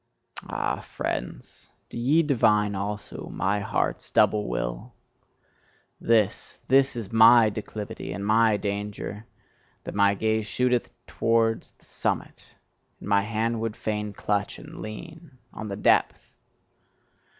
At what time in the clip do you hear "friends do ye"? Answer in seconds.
0.79-2.23